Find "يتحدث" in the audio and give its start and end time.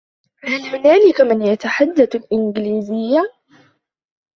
1.41-2.15